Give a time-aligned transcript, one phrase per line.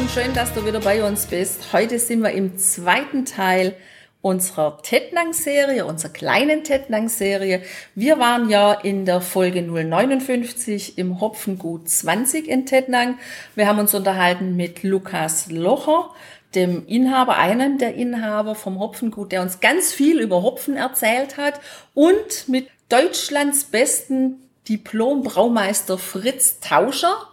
[0.00, 1.74] Und schön, dass du wieder bei uns bist.
[1.74, 3.76] Heute sind wir im zweiten Teil
[4.22, 7.60] unserer Tettnang-Serie, unserer kleinen Tettnang-Serie.
[7.94, 13.18] Wir waren ja in der Folge 059 im Hopfengut 20 in Tettnang.
[13.54, 16.08] Wir haben uns unterhalten mit Lukas Locher,
[16.54, 21.60] dem Inhaber, einem der Inhaber vom Hopfengut, der uns ganz viel über Hopfen erzählt hat
[21.92, 27.29] und mit Deutschlands besten Diplom-Braumeister Fritz Tauscher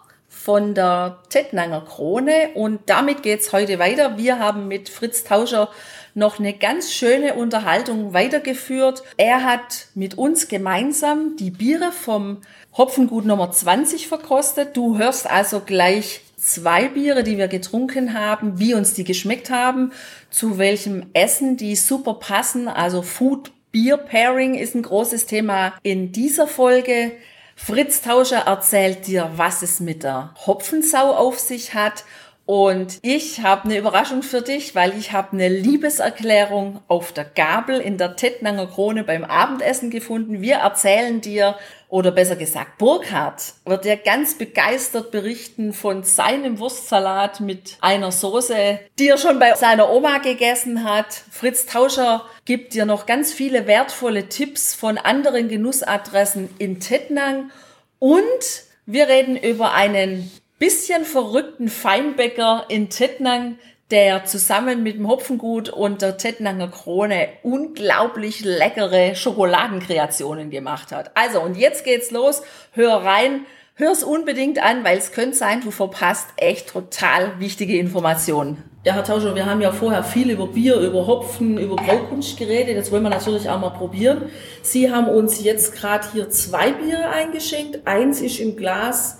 [0.47, 4.17] von der Tettnanger Krone und damit geht's heute weiter.
[4.17, 5.67] Wir haben mit Fritz Tauscher
[6.13, 9.03] noch eine ganz schöne Unterhaltung weitergeführt.
[9.17, 12.37] Er hat mit uns gemeinsam die Biere vom
[12.77, 14.77] Hopfengut Nummer 20 verkostet.
[14.77, 19.91] Du hörst also gleich zwei Biere, die wir getrunken haben, wie uns die geschmeckt haben,
[20.29, 22.69] zu welchem Essen die super passen.
[22.69, 27.11] Also Food Beer Pairing ist ein großes Thema in dieser Folge.
[27.59, 32.05] Fritz Tauscher erzählt dir, was es mit der Hopfensau auf sich hat
[32.47, 37.81] und ich habe eine Überraschung für dich, weil ich habe eine Liebeserklärung auf der Gabel
[37.81, 40.41] in der Tettnanger Krone beim Abendessen gefunden.
[40.41, 41.57] Wir erzählen dir,
[41.89, 48.79] oder besser gesagt, Burkhard wird dir ganz begeistert berichten von seinem Wurstsalat mit einer Soße,
[48.99, 51.13] die er schon bei seiner Oma gegessen hat.
[51.31, 57.51] Fritz Tauscher gibt dir noch ganz viele wertvolle Tipps von anderen Genussadressen in Tettnang
[57.99, 63.57] und wir reden über einen bisschen verrückten Feinbäcker in Tettnang,
[63.91, 71.11] der zusammen mit dem Hopfengut und der Tettnanger Krone unglaublich leckere Schokoladenkreationen gemacht hat.
[71.15, 72.41] Also, und jetzt geht's los.
[72.73, 73.45] Hör rein.
[73.75, 78.63] Hör's unbedingt an, weil es könnte sein, du verpasst echt total wichtige Informationen.
[78.83, 82.75] Ja, Herr Tauscher, wir haben ja vorher viel über Bier, über Hopfen, über Braukunst geredet.
[82.75, 84.31] Das wollen wir natürlich auch mal probieren.
[84.63, 87.85] Sie haben uns jetzt gerade hier zwei Biere eingeschenkt.
[87.85, 89.19] Eins ist im Glas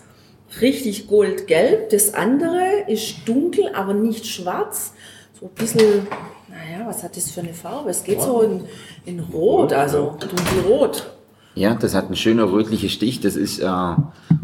[0.62, 1.90] richtig goldgelb.
[1.90, 4.94] Das andere ist dunkel, aber nicht schwarz.
[5.40, 6.08] So ein bisschen,
[6.50, 7.90] naja, was hat das für eine Farbe?
[7.90, 8.64] Es geht so in,
[9.06, 11.12] in Rot, also dunkelrot.
[11.54, 13.20] Ja, das hat einen schönen rötlichen Stich.
[13.20, 13.68] Das ist äh,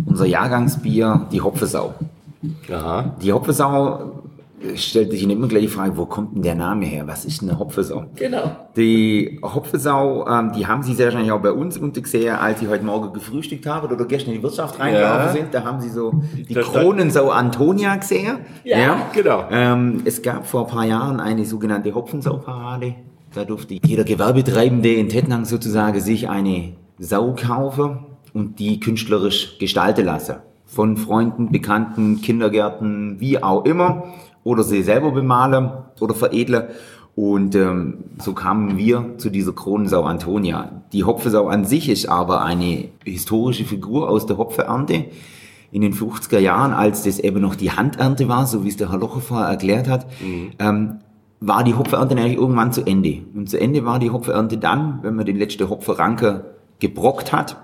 [0.05, 1.93] unser Jahrgangsbier, die Hopfesau.
[2.71, 3.15] Aha.
[3.21, 4.22] Die Hopfesau
[4.75, 7.05] stellt sich immer gleich die Frage, wo kommt denn der Name her?
[7.07, 8.05] Was ist eine Hopfesau?
[8.15, 8.51] Genau.
[8.75, 12.83] Die Hopfesau, ähm, die haben Sie sehr wahrscheinlich auch bei uns gesehen, als Sie heute
[12.85, 15.31] Morgen gefrühstückt haben oder gestern in die Wirtschaft reingelaufen Ja.
[15.31, 15.53] sind.
[15.53, 16.13] Da haben Sie so
[16.47, 18.37] die Das- Kronensau Antonia gesehen.
[18.63, 19.45] Ja, genau.
[19.51, 22.95] Ähm, es gab vor ein paar Jahren eine sogenannte Hopfensau-Parade.
[23.33, 27.99] Da durfte jeder Gewerbetreibende in Tettnang sozusagen sich eine Sau kaufen
[28.33, 30.35] und die künstlerisch gestalten lassen.
[30.65, 34.03] Von Freunden, Bekannten, Kindergärten, wie auch immer.
[34.43, 36.65] Oder sie selber bemalen oder veredeln.
[37.15, 40.83] Und ähm, so kamen wir zu dieser Kronensau Antonia.
[40.93, 45.05] Die Hopfensau an sich ist aber eine historische Figur aus der Hopfeernte
[45.71, 48.91] in den 50er Jahren, als das eben noch die Handernte war, so wie es der
[48.91, 50.05] Herr Locher vorher erklärt hat,
[50.59, 50.99] ähm,
[51.39, 53.21] war die Hopfernte eigentlich irgendwann zu Ende.
[53.33, 56.45] Und zu Ende war die Hopfernte dann, wenn man den letzten Hopferanker
[56.79, 57.57] gebrockt hat.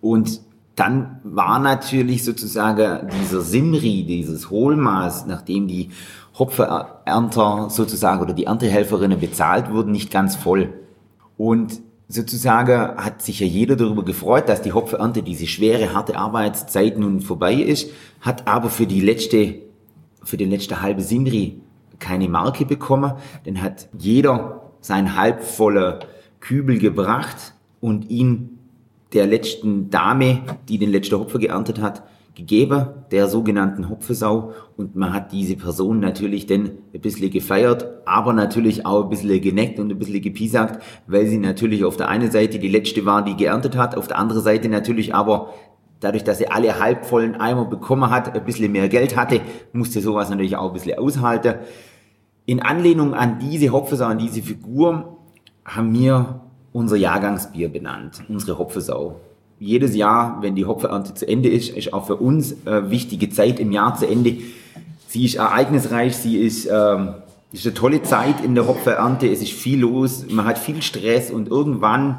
[0.00, 0.40] Und
[0.76, 5.90] dann war natürlich sozusagen dieser Simri, dieses Hohlmaß, nachdem die
[6.38, 10.72] Hopferernter sozusagen oder die Erntehelferinnen bezahlt wurden, nicht ganz voll.
[11.36, 16.98] Und sozusagen hat sich ja jeder darüber gefreut, dass die Hopfernte, diese schwere, harte Arbeitszeit
[16.98, 17.90] nun vorbei ist,
[18.20, 19.56] hat aber für die letzte,
[20.22, 21.60] für den letzte halbe Simri
[21.98, 23.12] keine Marke bekommen.
[23.44, 26.00] Dann hat jeder sein halbvoller
[26.40, 28.58] Kübel gebracht und ihn
[29.12, 32.02] der letzten Dame, die den letzten Hopfer geerntet hat,
[32.34, 34.52] gegeben, der sogenannten Hopfesau.
[34.76, 39.40] Und man hat diese Person natürlich dann ein bisschen gefeiert, aber natürlich auch ein bisschen
[39.40, 43.24] geneckt und ein bisschen gepiesackt, weil sie natürlich auf der einen Seite die letzte war,
[43.24, 45.54] die geerntet hat, auf der anderen Seite natürlich aber
[46.00, 49.40] dadurch, dass sie alle halbvollen Eimer bekommen hat, ein bisschen mehr Geld hatte,
[49.72, 51.54] musste sowas natürlich auch ein bisschen aushalten.
[52.46, 55.16] In Anlehnung an diese Hopfesau, an diese Figur,
[55.64, 56.40] haben wir
[56.72, 59.20] unser Jahrgangsbier benannt, unsere Hopfesau.
[59.64, 63.58] Jedes Jahr, wenn die Hopfernte zu Ende ist, ist auch für uns äh, wichtige Zeit
[63.58, 64.36] im Jahr zu Ende.
[65.08, 67.14] Sie ist ereignisreich, sie ist, ähm,
[67.50, 71.30] ist eine tolle Zeit in der Hopfernte, es ist viel los, man hat viel Stress
[71.30, 72.18] und irgendwann,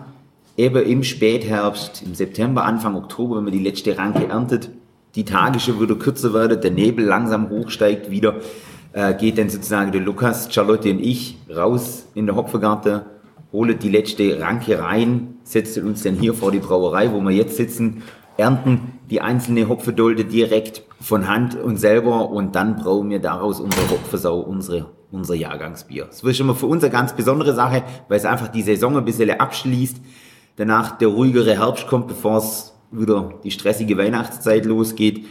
[0.57, 4.71] eben im Spätherbst, im September, Anfang Oktober, wenn man die letzte Ranke erntet,
[5.13, 8.37] die Tage schon wieder kürzer werden, der Nebel langsam hochsteigt wieder,
[8.93, 13.01] äh, geht dann sozusagen der Lukas, Charlotte und ich raus in der Hopfengarten,
[13.55, 17.55] holen die letzte Ranke rein, setzen uns dann hier vor die Brauerei, wo wir jetzt
[17.55, 18.03] sitzen,
[18.37, 23.89] ernten die einzelne Hopfendolde direkt von Hand und selber und dann brauen wir daraus unsere
[23.89, 26.05] Hopfensau, unsere, unser Jahrgangsbier.
[26.05, 28.97] Das ist schon mal für uns eine ganz besondere Sache, weil es einfach die Saison
[28.97, 30.01] ein bisschen abschließt.
[30.57, 35.25] Danach der ruhigere Herbst kommt, bevor es wieder die stressige Weihnachtszeit losgeht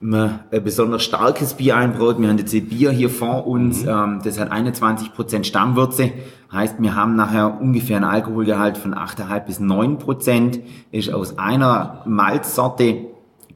[0.00, 2.20] man ein besonders starkes Bier einbraut.
[2.20, 3.88] Wir haben jetzt ein Bier hier vor uns, mhm.
[3.88, 6.12] ähm, das hat 21% Stammwürze.
[6.52, 10.60] Heißt, wir haben nachher ungefähr einen Alkoholgehalt von 8,5 bis 9%.
[10.92, 13.06] Ist aus einer Malzsorte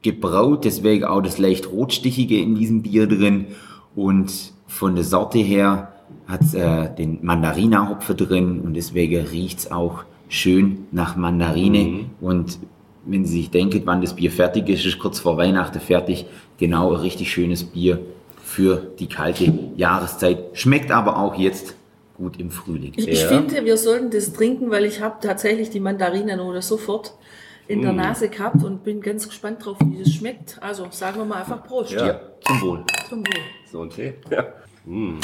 [0.01, 3.47] gebraut, deswegen auch das leicht rotstichige in diesem Bier drin.
[3.95, 5.93] Und von der Sorte her
[6.27, 11.83] hat es äh, den Mandarina-Hopfer drin und deswegen riecht's auch schön nach Mandarine.
[11.83, 12.05] Mhm.
[12.19, 12.59] Und
[13.05, 16.25] wenn Sie sich denken, wann das Bier fertig ist, ist kurz vor Weihnachten fertig.
[16.57, 17.99] Genau, ein richtig schönes Bier
[18.43, 20.39] für die kalte Jahreszeit.
[20.53, 21.75] Schmeckt aber auch jetzt
[22.15, 22.93] gut im Frühling.
[22.95, 27.13] Ich, ich finde, wir sollten das trinken, weil ich habe tatsächlich die Mandarinen oder sofort
[27.67, 27.97] in der mm.
[27.97, 30.57] Nase gehabt und bin ganz gespannt drauf, wie das schmeckt.
[30.61, 31.91] Also sagen wir mal einfach Prost.
[31.91, 32.83] Ja, zum Wohl.
[33.07, 33.41] Zum Wohl.
[33.71, 34.13] So ein Tee.
[34.29, 34.45] Ja.
[34.85, 35.19] Mm.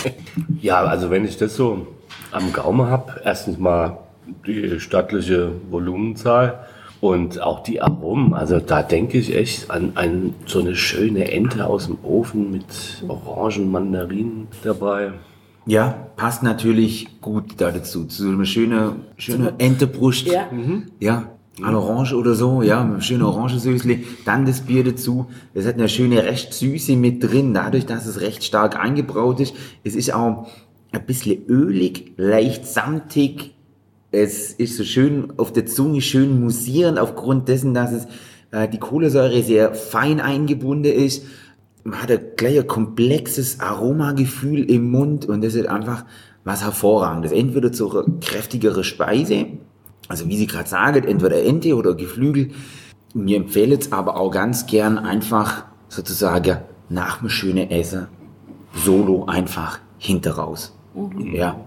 [0.62, 1.88] ja, also wenn ich das so
[2.32, 4.00] am Gaumen habe, erstens mal
[4.46, 6.68] die stattliche Volumenzahl
[7.02, 11.66] und auch die Aromen, also da denke ich echt an, an so eine schöne Ente
[11.66, 15.14] aus dem Ofen mit Orangen, Mandarinen dabei.
[15.68, 18.06] Ja, passt natürlich gut da dazu.
[18.08, 20.28] So eine schöne, schöne Entebrust.
[20.28, 20.50] Ja.
[20.52, 20.92] Mhm.
[21.00, 21.32] Ja,
[21.62, 24.00] an Orange oder so, ja, mit schöne Orangensößle.
[24.26, 25.28] Dann das Bier dazu.
[25.54, 29.56] Es hat eine schöne recht Süße mit drin, dadurch, dass es recht stark eingebraut ist.
[29.84, 30.48] Es ist auch
[30.92, 33.54] ein bisschen ölig, leicht samtig,
[34.12, 38.08] es ist so schön auf der Zunge schön musierend aufgrund dessen, dass es
[38.52, 41.26] äh, die Kohlensäure sehr fein eingebunden ist.
[41.88, 46.04] Man hat ein gleich ein komplexes Aromagefühl im Mund und das ist einfach
[46.44, 47.32] was hervorragendes.
[47.32, 49.46] Entweder zu einer kräftigere Speise,
[50.10, 52.50] also wie Sie gerade sagen, entweder Ente oder Geflügel.
[53.14, 56.58] Mir empfehle es aber auch ganz gern einfach sozusagen
[56.90, 58.08] nach dem schönen Essen
[58.74, 60.78] solo einfach hinter raus.
[60.94, 61.34] Mhm.
[61.34, 61.58] Ja.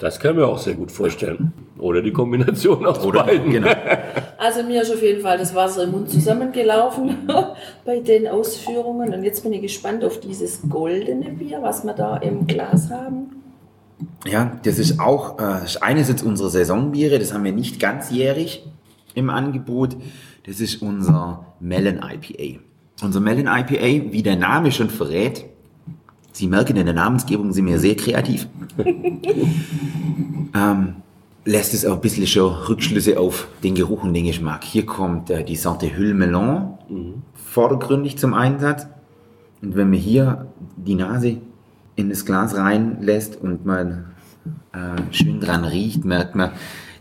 [0.00, 1.52] Das können wir auch sehr gut vorstellen.
[1.78, 3.52] Oder die Kombination aus Oder, beiden.
[3.52, 3.70] Genau.
[4.46, 7.28] Also mir ist auf jeden Fall das Wasser im Mund zusammengelaufen
[7.84, 9.12] bei den Ausführungen.
[9.12, 13.42] Und jetzt bin ich gespannt auf dieses goldene Bier, was wir da im Glas haben.
[14.24, 17.80] Ja, das ist auch, äh, das eine ist jetzt unsere Saisonbiere, das haben wir nicht
[17.80, 18.64] ganzjährig
[19.16, 19.96] im Angebot.
[20.46, 22.60] Das ist unser Melon IPA.
[23.02, 25.44] Unser Melon IPA, wie der Name schon verrät,
[26.30, 28.46] Sie merken, in der Namensgebung sind wir sehr kreativ.
[30.54, 30.96] ähm,
[31.46, 34.64] lässt es auch ein bisschen schon Rückschlüsse auf den Geruch und den Geschmack.
[34.64, 37.22] Hier kommt äh, die Sorte Hulle Melon mhm.
[37.34, 38.88] vordergründig zum Einsatz.
[39.62, 41.38] Und wenn man hier die Nase
[41.94, 44.06] in das Glas reinlässt und man
[44.72, 46.50] äh, schön dran riecht, merkt man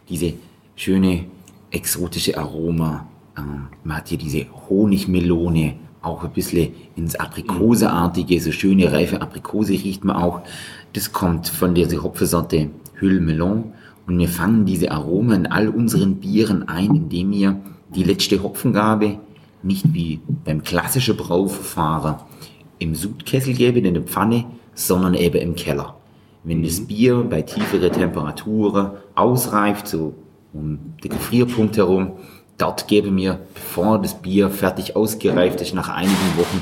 [0.08, 0.34] diese
[0.76, 1.26] schöne
[1.72, 3.08] exotische Aroma.
[3.36, 3.42] Äh,
[3.84, 10.04] man hat hier diese Honigmelone, auch ein bisschen ins Aprikoseartige, so schöne reife Aprikose riecht
[10.04, 10.42] man auch.
[10.94, 12.70] Das kommt von dieser Hopfensorte
[13.02, 13.74] Hulle Melon.
[14.08, 17.60] Und wir fangen diese Aromen in all unseren Bieren ein, indem wir
[17.94, 19.20] die letzte Hopfengabe
[19.64, 22.18] nicht wie beim klassischen Brauverfahren
[22.78, 25.96] im Sudkessel geben, in der Pfanne, sondern eben im Keller.
[26.44, 26.88] Wenn das mhm.
[26.88, 30.14] Bier bei tieferen Temperaturen ausreift, so
[30.54, 32.14] um den Gefrierpunkt herum,
[32.58, 36.62] dort geben wir, bevor das Bier fertig ausgereift ist, nach einigen Wochen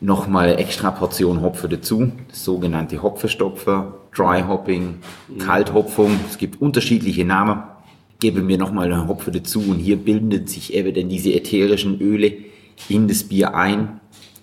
[0.00, 4.96] nochmal extra Portion Hopfen dazu, das sogenannte Hopfenstopfer, Dry Hopping,
[5.38, 7.62] Kalthopfung, es gibt unterschiedliche Namen.
[8.18, 12.32] Geben wir nochmal einen Hopfen dazu und hier bilden sich eben dann diese ätherischen Öle
[12.88, 14.00] in das Bier ein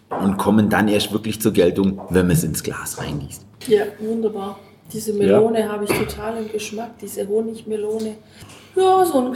[0.10, 3.44] und kommen dann erst wirklich zur Geltung, wenn man es ins Glas reingießt.
[3.68, 4.60] Ja, wunderbar.
[4.92, 5.70] Diese Melone ja.
[5.70, 8.16] habe ich total im Geschmack, diese Honigmelone.
[8.76, 9.36] Ja, so einen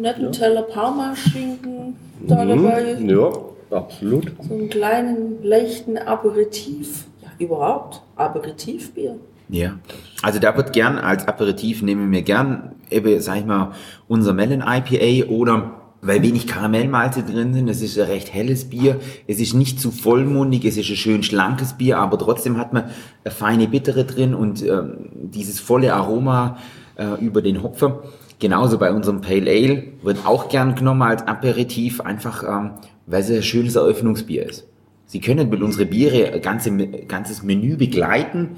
[0.00, 0.30] netten ja.
[0.30, 2.48] Teller Parmaschinken da mhm.
[2.48, 2.96] dabei.
[3.00, 3.32] Ja,
[3.72, 4.32] absolut.
[4.40, 7.06] So einen kleinen, leichten Aperitif.
[7.22, 8.02] Ja, überhaupt.
[8.16, 9.16] Aperitivbier.
[9.48, 9.78] Ja,
[10.22, 13.72] also da wird gern als Aperitif nehmen wir gern eben, sag ich mal,
[14.08, 17.68] unser Melon IPA oder weil wenig Karamellmalze drin sind.
[17.68, 18.98] Es ist ein recht helles Bier.
[19.28, 20.64] Es ist nicht zu vollmundig.
[20.64, 22.90] Es ist ein schön schlankes Bier, aber trotzdem hat man
[23.24, 26.58] eine feine Bittere drin und ähm, dieses volle Aroma
[26.96, 28.02] äh, über den Hopfer.
[28.42, 32.72] Genauso bei unserem Pale Ale wird auch gern genommen als Aperitif, einfach ähm,
[33.06, 34.66] weil es ein schönes Eröffnungsbier ist.
[35.06, 38.56] Sie können mit unseren Biere ein ganze, ganzes Menü begleiten.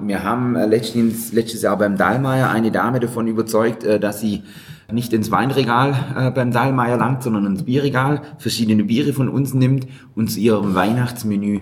[0.00, 4.42] Wir haben äh, letztens, letztes Jahr beim Dahlmeier eine Dame davon überzeugt, äh, dass sie
[4.90, 9.86] nicht ins Weinregal äh, beim Dahlmeier langt, sondern ins Bierregal, verschiedene Biere von uns nimmt
[10.16, 11.60] und zu ihrem Weihnachtsmenü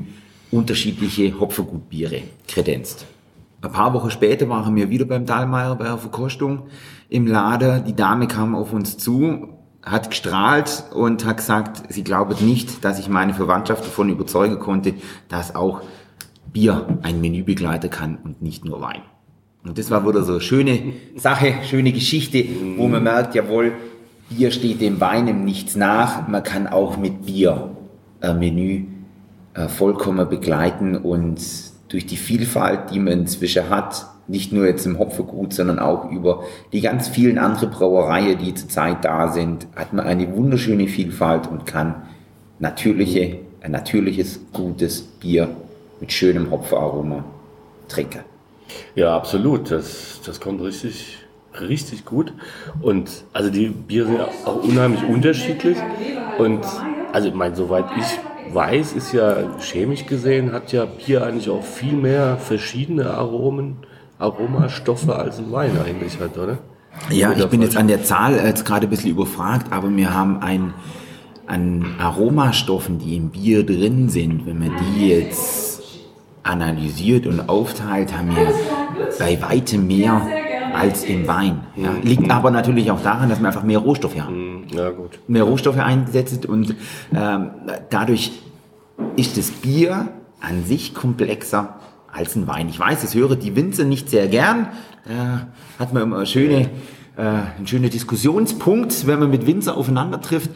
[0.51, 3.05] unterschiedliche Hopfergutbiere kredenzt.
[3.61, 6.69] Ein paar Wochen später waren wir wieder beim Dahlmeier bei der Verkostung
[7.09, 7.85] im Laden.
[7.85, 9.49] Die Dame kam auf uns zu,
[9.83, 14.95] hat gestrahlt und hat gesagt, sie glaubt nicht, dass ich meine Verwandtschaft davon überzeugen konnte,
[15.29, 15.83] dass auch
[16.53, 19.03] Bier ein Menü kann und nicht nur Wein.
[19.65, 22.45] Und das war wieder so eine schöne Sache, schöne Geschichte,
[22.77, 23.73] wo man merkt, jawohl,
[24.31, 26.29] Bier steht dem Wein im Nichts nach.
[26.29, 27.71] Man kann auch mit Bier
[28.21, 28.85] ein Menü
[29.55, 31.41] äh, vollkommen begleiten und
[31.89, 36.45] durch die Vielfalt, die man inzwischen hat, nicht nur jetzt im Hopfergut, sondern auch über
[36.73, 41.65] die ganz vielen anderen Brauereien, die zurzeit da sind, hat man eine wunderschöne Vielfalt und
[41.65, 42.03] kann
[42.59, 45.49] natürliche, ein natürliches, gutes Bier
[46.01, 47.25] mit schönem Hopfenaroma
[47.89, 48.21] trinken.
[48.95, 49.71] Ja, absolut.
[49.71, 51.19] Das, das kommt richtig,
[51.59, 52.33] richtig gut.
[52.83, 55.79] Und also die Biere sind auch unheimlich unterschiedlich.
[56.39, 56.61] Und
[57.13, 58.19] also ich meine, soweit ich
[58.55, 63.77] weiß, ist ja chemisch gesehen, hat ja Bier eigentlich auch viel mehr verschiedene Aromen,
[64.19, 66.59] Aromastoffe als ein Wein eigentlich hat, oder?
[67.11, 70.43] Ja, ich bin jetzt an der Zahl jetzt gerade ein bisschen überfragt, aber wir haben
[70.43, 70.75] ein,
[71.47, 75.83] an Aromastoffen, die im Bier drin sind, wenn man die jetzt
[76.43, 78.53] analysiert und aufteilt, haben wir
[79.19, 80.23] bei weitem mehr
[80.79, 81.61] als im Wein.
[81.77, 81.91] Ja.
[82.03, 84.61] Liegt aber natürlich auch daran, dass wir einfach mehr Rohstoffe haben.
[84.61, 84.65] Mhm.
[84.71, 85.19] Ja, gut.
[85.27, 86.75] Mehr Rohstoffe eingesetzt und
[87.15, 87.51] ähm,
[87.91, 88.33] dadurch
[89.17, 90.09] ist das Bier
[90.41, 91.79] an sich komplexer
[92.13, 92.69] als ein Wein.
[92.69, 94.69] Ich weiß, das höre die Winzer nicht sehr gern.
[95.07, 96.71] Äh, hat man immer schöne,
[97.17, 97.23] äh,
[97.57, 100.51] einen schönen Diskussionspunkt, wenn man mit Winzer aufeinander trifft.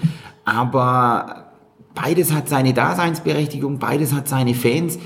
[0.45, 1.53] Aber
[1.95, 4.99] beides hat seine Daseinsberechtigung, beides hat seine Fans.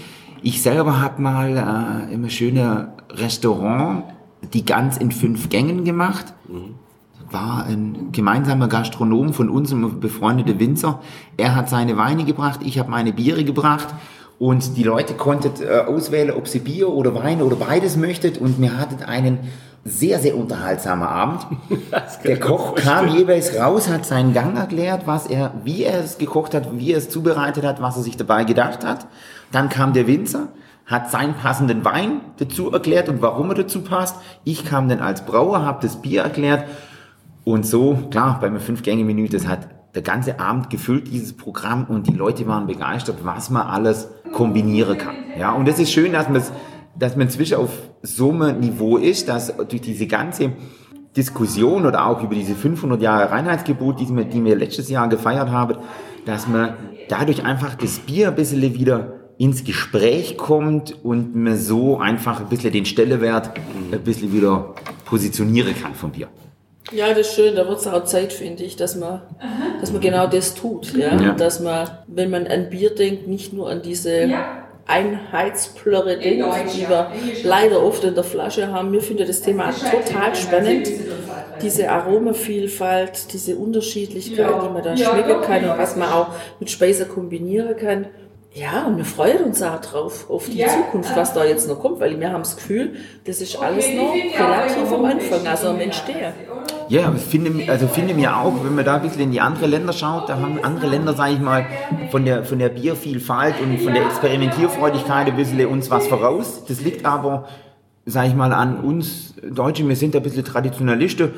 [0.42, 4.04] Ich selber habe mal äh, immer schöne Restaurant,
[4.43, 6.33] die ganz in fünf Gängen gemacht.
[6.49, 6.75] Mhm.
[7.31, 11.00] War ein gemeinsamer Gastronom von uns, ein befreundeter Winzer.
[11.37, 13.88] Er hat seine Weine gebracht, ich habe meine Biere gebracht.
[14.38, 18.38] Und die Leute konnten äh, auswählen, ob sie Bier oder Wein oder beides möchtet.
[18.38, 19.38] Und wir hatten einen
[19.87, 21.47] sehr, sehr unterhaltsamer Abend.
[22.25, 26.55] Der Koch kam jeweils raus, hat seinen Gang erklärt, was er, wie er es gekocht
[26.55, 29.07] hat, wie er es zubereitet hat, was er sich dabei gedacht hat.
[29.52, 30.49] Dann kam der Winzer,
[30.87, 34.16] hat seinen passenden Wein dazu erklärt und warum er dazu passt.
[34.45, 36.64] Ich kam dann als Brauer, habe das Bier erklärt
[37.45, 42.12] und so, klar, beim Fünf-Gänge-Menü, das hat der ganze Abend gefüllt, dieses Programm und die
[42.12, 45.16] Leute waren begeistert, was man alles kombinieren kann.
[45.38, 46.43] Ja, und es ist schön, dass man
[46.99, 47.71] dass man inzwischen auf
[48.02, 50.52] so einem Niveau ist, dass durch diese ganze
[51.16, 55.50] Diskussion oder auch über diese 500 Jahre Reinheitsgebot, die wir, die wir letztes Jahr gefeiert
[55.50, 55.78] haben,
[56.25, 56.75] dass man
[57.09, 62.49] dadurch einfach das Bier ein bisschen wieder ins Gespräch kommt und man so einfach ein
[62.49, 63.50] bisschen den Stellewert
[63.93, 64.75] ein bisschen wieder
[65.05, 66.28] positionieren kann vom Bier.
[66.93, 69.21] Ja, das ist schön, da wird es auch Zeit, finde ich, dass man,
[69.81, 70.95] dass man genau das tut.
[70.95, 71.21] Ja?
[71.21, 71.33] ja?
[71.33, 74.66] Dass man, wenn man an Bier denkt, nicht nur an diese ja.
[74.87, 77.11] Einheitsplörre denkt, die wir
[77.43, 78.93] leider oft in der Flasche haben.
[78.93, 80.88] Mir finde das Thema total spannend.
[81.61, 86.28] Diese Aromavielfalt, diese Unterschiedlichkeit, die man da schmecken kann und was man auch
[86.61, 88.07] mit Speise kombinieren kann.
[88.56, 90.68] Ja, und wir freuen uns auch drauf, auf die ja.
[90.68, 92.94] Zukunft, was da jetzt noch kommt, weil wir haben das Gefühl,
[93.25, 96.32] das ist alles noch relativ am Anfang, also am Entstehen.
[96.88, 99.92] Ja, finde, also finde mir auch, wenn man da ein bisschen in die anderen Länder
[99.92, 101.66] schaut, da haben andere Länder, sage ich mal,
[102.10, 106.62] von der, von der Biervielfalt und von der Experimentierfreudigkeit ein bisschen uns was voraus.
[106.66, 107.48] Das liegt aber,
[108.06, 111.32] sage ich mal, an uns Deutschen, wir sind ein bisschen Traditionalisten.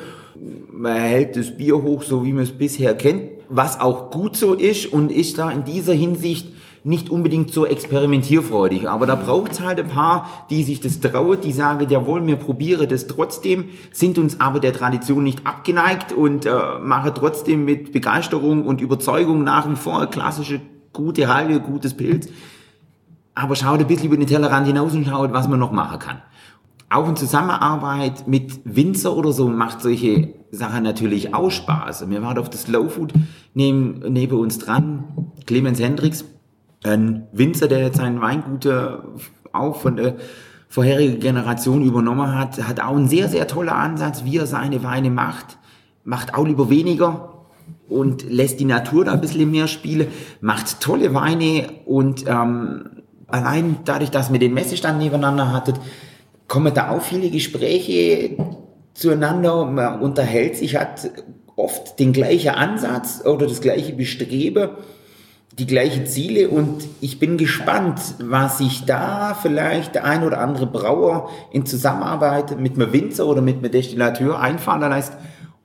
[0.71, 4.53] Man hält das Bier hoch, so wie man es bisher kennt, was auch gut so
[4.53, 9.61] ist und ist da in dieser Hinsicht nicht unbedingt so experimentierfreudig, aber da braucht es
[9.61, 14.17] halt ein paar, die sich das trauen, die sagen, jawohl, wir probieren das trotzdem, sind
[14.17, 19.69] uns aber der Tradition nicht abgeneigt und äh, machen trotzdem mit Begeisterung und Überzeugung nach
[19.69, 20.61] wie vor klassische,
[20.93, 22.29] gute Halbe, gutes Pilz.
[23.35, 26.21] Aber schaut ein bisschen über den Tellerrand hinaus und schaut, was man noch machen kann.
[26.89, 32.09] Auch in Zusammenarbeit mit Winzer oder so macht solche Sachen natürlich auch Spaß.
[32.09, 33.13] Wir waren auf das Slow Food
[33.53, 36.25] neben, neben uns dran, Clemens Hendricks,
[36.83, 38.67] ein Winzer, der jetzt sein Weingut
[39.51, 40.15] auch von der
[40.69, 45.09] vorherigen Generation übernommen hat, hat auch einen sehr, sehr toller Ansatz, wie er seine Weine
[45.09, 45.57] macht.
[46.03, 47.39] Macht auch lieber weniger
[47.89, 50.07] und lässt die Natur da ein bisschen mehr spielen,
[50.41, 55.75] macht tolle Weine und ähm, allein dadurch, dass wir den Messestand nebeneinander hattet,
[56.47, 58.37] kommen da auch viele Gespräche
[58.93, 61.09] zueinander, man unterhält sich, hat
[61.55, 64.69] oft den gleichen Ansatz oder das gleiche Bestreben
[65.57, 70.67] die gleichen Ziele und ich bin gespannt, was sich da vielleicht der ein oder andere
[70.67, 75.13] Brauer in Zusammenarbeit mit einem Winzer oder mit einem Destillateur einfallen lässt,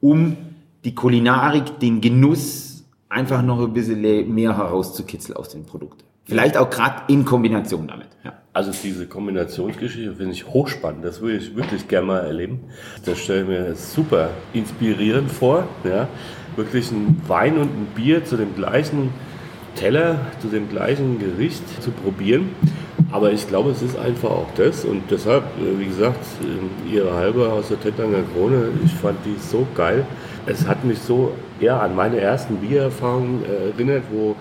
[0.00, 0.36] um
[0.84, 6.02] die Kulinarik, den Genuss einfach noch ein bisschen mehr herauszukitzeln aus den Produkten.
[6.26, 8.08] Vielleicht auch gerade in Kombination damit.
[8.24, 8.32] Ja.
[8.54, 11.04] Also diese Kombinationsgeschichte finde ich hochspannend.
[11.04, 12.60] Das würde ich wirklich gerne mal erleben.
[13.04, 15.68] Das stelle ich mir super inspirierend vor.
[15.84, 16.08] Ja.
[16.56, 19.10] Wirklich ein Wein und ein Bier zu dem gleichen
[19.74, 22.50] Teller, zu dem gleichen Gericht zu probieren.
[23.12, 24.84] Aber ich glaube, es ist einfach auch das.
[24.84, 29.36] Und deshalb, äh, wie gesagt, äh, ihre halbe aus der Tettanger Krone, ich fand die
[29.38, 30.04] so geil.
[30.46, 34.36] Es hat mich so eher an meine ersten Biererfahrungen äh, erinnert, wo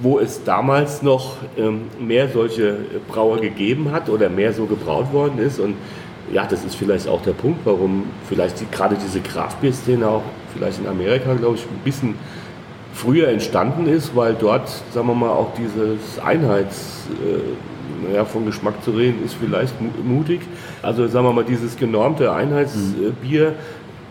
[0.00, 2.76] wo es damals noch ähm, mehr solche
[3.08, 5.58] Brauer gegeben hat oder mehr so gebraut worden ist.
[5.58, 5.74] Und
[6.32, 10.78] ja, das ist vielleicht auch der Punkt, warum vielleicht die, gerade diese Kraftbier-Szene auch vielleicht
[10.80, 12.14] in Amerika, glaube ich, ein bisschen
[12.98, 18.82] früher entstanden ist, weil dort, sagen wir mal, auch dieses Einheits, äh, naja, von Geschmack
[18.84, 19.74] zu reden, ist vielleicht
[20.04, 20.40] mutig.
[20.82, 23.54] Also sagen wir mal, dieses genormte Einheitsbier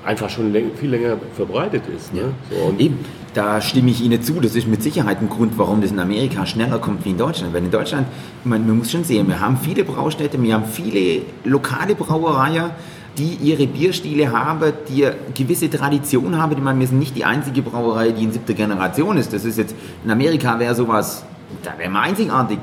[0.05, 2.13] einfach schon viel länger verbreitet ist.
[2.13, 2.33] Ne?
[2.49, 2.99] So, Eben,
[3.33, 4.39] da stimme ich Ihnen zu.
[4.39, 7.53] Das ist mit Sicherheit ein Grund, warum das in Amerika schneller kommt wie in Deutschland.
[7.53, 8.07] Weil in Deutschland,
[8.41, 12.71] ich meine, man muss schon sehen, wir haben viele Braustädte, wir haben viele lokale Brauereien,
[13.17, 16.51] die ihre Bierstile haben, die eine gewisse Tradition haben.
[16.51, 19.33] Ich meine, wir sind nicht die einzige Brauerei, die in siebter Generation ist.
[19.33, 21.23] Das ist jetzt, in Amerika wäre sowas,
[21.63, 22.59] da wären wir einzigartig.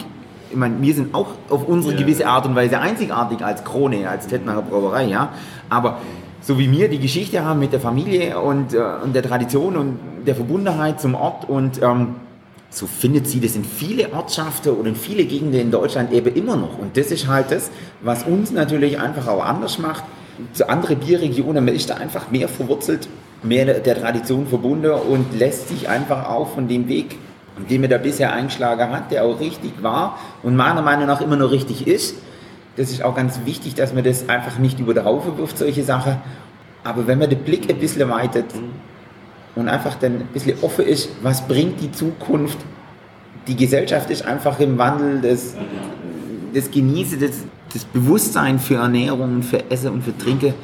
[0.50, 4.28] Ich meine, wir sind auch auf unsere gewisse Art und Weise einzigartig als Krone, als
[4.28, 5.30] Tettnanger Brauerei, ja.
[5.68, 5.98] Aber
[6.40, 9.98] so wie wir die Geschichte haben mit der Familie und, äh, und der Tradition und
[10.26, 12.16] der Verbundenheit zum Ort und ähm,
[12.70, 16.56] so findet sie das in viele Ortschaften und in viele Gegenden in Deutschland eben immer
[16.56, 16.78] noch.
[16.78, 17.70] Und das ist halt das,
[18.02, 20.04] was uns natürlich einfach auch anders macht.
[20.52, 23.08] Zu anderen Bierregionen, man ist da einfach mehr verwurzelt,
[23.42, 27.16] mehr der Tradition verbunden und lässt sich einfach auch von dem Weg,
[27.70, 31.36] den man da bisher eingeschlagen hat, der auch richtig war und meiner Meinung nach immer
[31.36, 32.16] noch richtig ist,
[32.76, 35.84] das ist auch ganz wichtig, dass man das einfach nicht über den Haufen wirft, solche
[35.84, 36.16] Sachen.
[36.82, 38.46] Aber wenn man den Blick ein bisschen weitet
[39.54, 42.58] und einfach dann ein bisschen offen ist, was bringt die Zukunft?
[43.46, 45.54] Die Gesellschaft ist einfach im Wandel, das,
[46.52, 47.44] das Genießen, das,
[47.74, 50.54] das Bewusstsein für Ernährung, für Essen und für Trinken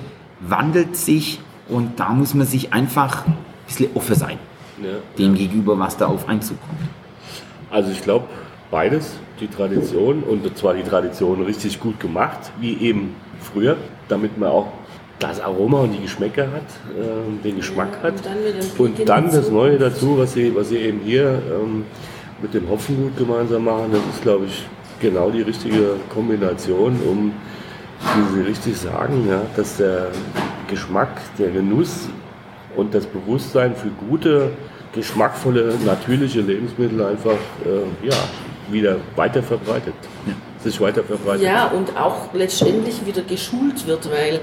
[0.40, 3.37] wandelt sich und da muss man sich einfach ein
[3.67, 4.38] bisschen offen sein,
[4.83, 4.90] ja.
[5.18, 6.79] dem gegenüber, was da auf einen zukommt.
[7.70, 8.27] Also ich glaube,
[8.70, 13.77] beides, die Tradition und zwar die Tradition richtig gut gemacht, wie eben früher,
[14.09, 14.68] damit man auch
[15.18, 16.62] das Aroma und die Geschmäcker hat,
[16.96, 18.14] äh, den Geschmack ja, hat.
[18.14, 21.85] Und dann, und dann das Neue dazu, was sie, was sie eben hier ähm,
[22.40, 24.64] mit dem Hopfengut gemeinsam machen, das ist, glaube ich,
[25.00, 27.32] genau die richtige Kombination, um,
[28.00, 30.08] wie Sie richtig sagen, ja, dass der
[30.68, 32.08] Geschmack, der Genuss
[32.76, 34.52] und das Bewusstsein für gute,
[34.92, 38.14] geschmackvolle, natürliche Lebensmittel einfach äh, ja,
[38.70, 39.94] wieder weiter verbreitet.
[40.26, 40.34] Ja.
[40.62, 41.42] Sich weiter verbreitet.
[41.42, 44.40] Ja, und auch letztendlich wieder geschult wird, weil,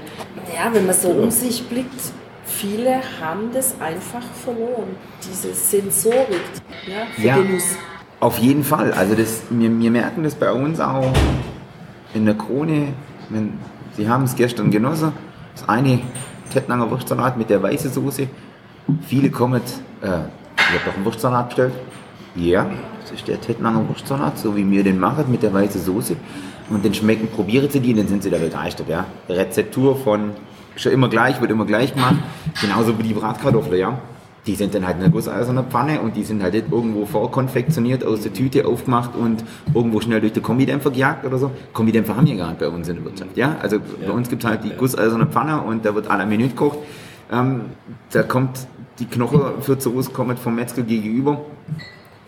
[0.52, 1.14] ja, wenn man so ja.
[1.14, 2.12] um sich blickt,
[2.44, 6.40] viele haben das einfach verloren, diese Sensorik
[6.86, 7.76] ja, für ja, Genuss.
[8.20, 8.92] Auf jeden Fall.
[8.92, 11.12] Also das, wir, wir merken das bei uns auch
[12.14, 12.88] in der Krone.
[13.28, 13.54] Wenn,
[13.96, 15.12] Sie haben es gestern genossen.
[15.54, 16.00] Das eine
[16.52, 18.28] Tettnanger Wurstsalat mit der weißen Soße.
[19.02, 21.72] Viele kommen, äh, ich habe doch einen Wurstsalat bestellt.
[22.34, 22.66] Ja,
[23.00, 26.16] das ist der Tettnanger Wurstsalat, so wie wir den machen, mit der weißen Soße.
[26.70, 28.88] Und den schmecken, probieren Sie die, dann sind Sie da begeistert.
[28.88, 29.06] Ja.
[29.28, 30.32] Rezeptur von,
[30.76, 32.16] schon immer gleich, wird immer gleich gemacht.
[32.60, 33.98] Genauso wie die Bratkartoffeln, ja.
[34.48, 38.02] Die sind dann halt in einer gusseisernen Pfanne und die sind halt nicht irgendwo vorkonfektioniert,
[38.02, 41.50] aus der Tüte aufgemacht und irgendwo schnell durch den Kombidämpfer gejagt oder so.
[41.74, 43.56] Kombidämpfer haben wir gar nicht bei uns in der Wirtschaft, ja.
[43.60, 43.82] Also ja.
[44.06, 46.78] bei uns gibt es halt die gusseiserne Pfanne und da wird à la Minute gekocht.
[47.30, 47.66] Ähm,
[48.10, 48.66] da kommt
[48.98, 51.42] die Knochen für Soße kommt vom Metzger gegenüber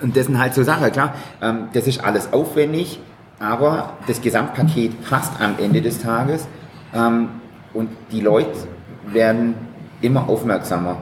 [0.02, 3.00] und das sind halt so Sachen, klar, ähm, das ist alles aufwendig,
[3.38, 6.46] aber das Gesamtpaket passt am Ende des Tages
[6.94, 7.28] ähm,
[7.72, 8.68] und die Leute
[9.06, 9.54] werden
[10.02, 10.98] immer aufmerksamer.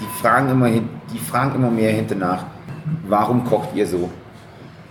[0.00, 2.16] Die fragen immer, die fragen immer mehr hinter
[3.08, 4.10] warum kocht ihr so?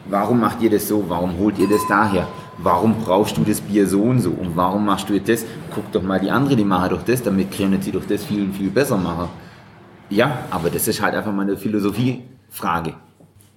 [0.05, 1.05] Warum macht ihr das so?
[1.07, 2.27] Warum holt ihr das daher?
[2.57, 4.31] Warum brauchst du das Bier so und so?
[4.31, 5.45] Und warum machst du das?
[5.73, 8.51] Guck doch mal die andere, die machen doch das, damit können sie doch das viel,
[8.51, 9.29] viel besser machen.
[10.09, 12.93] Ja, aber das ist halt einfach mal eine Philosophiefrage.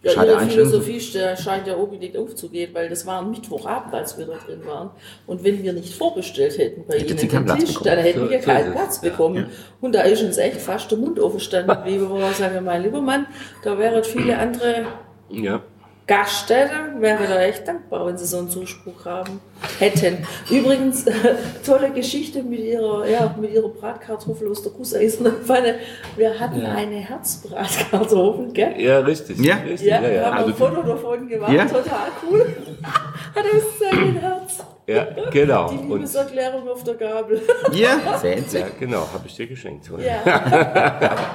[0.06, 4.26] Ja, Schade ihre Philosophie scheint ja unbedingt aufzugehen, weil das war am Mittwochabend, als wir
[4.26, 4.90] da drin waren.
[5.26, 9.00] Und wenn wir nicht vorbestellt hätten bei Ihnen den Tisch, dann hätten wir keinen Platz
[9.00, 9.36] bekommen.
[9.36, 9.46] Ja.
[9.80, 13.26] Und da ist uns echt fast der Mund aufgestanden, wie wir sagen, mein lieber Mann,
[13.64, 14.86] da wären viele andere
[15.28, 15.60] ja.
[16.06, 19.40] Gaststätte wäre da echt dankbar, wenn sie so einen Zuspruch haben
[19.80, 20.24] hätten.
[20.48, 21.34] Übrigens, äh,
[21.66, 25.76] tolle Geschichte mit ihrer, ja, mit ihrer Bratkartoffel aus der Gusseisernen Pfanne.
[26.16, 26.72] Wir hatten ja.
[26.74, 28.80] eine Herzbratkartoffel, gell?
[28.80, 29.40] Ja, richtig.
[29.40, 29.88] Ja, richtig.
[29.88, 30.24] Ja, ja, ja.
[30.26, 31.64] haben also ein Foto davon gemacht, ja.
[31.64, 32.46] total cool.
[33.34, 34.64] Hat es sein Herz.
[34.86, 35.68] Ja, genau.
[35.70, 37.42] Die Liebeserklärung auf der Gabel.
[37.72, 39.90] Ja, ja genau, habe ich dir geschenkt.
[39.98, 41.32] Ja.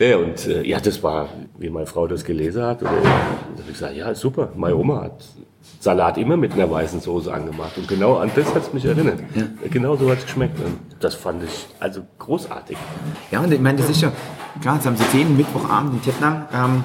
[0.00, 2.82] Ja, und äh, ja, das war, wie meine Frau das gelesen hat.
[2.82, 4.48] Und dann habe ich gesagt, ja, super.
[4.56, 5.24] Meine Oma hat
[5.78, 7.76] Salat immer mit einer weißen Soße angemacht.
[7.76, 9.20] Und genau an das hat es mich erinnert.
[9.34, 9.42] Ja.
[9.70, 10.58] Genau so hat es geschmeckt.
[10.58, 12.78] Und das fand ich also großartig.
[13.30, 14.10] Ja, und ich meine, das ist ja,
[14.62, 16.46] klar, jetzt haben sie zehn Mittwochabend in Vietnam.
[16.54, 16.84] Ähm,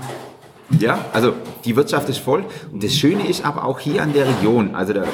[0.78, 2.43] ja, also die Wirtschaft ist voll.
[2.73, 5.06] Und das Schöne ist aber auch hier an der Region, also da,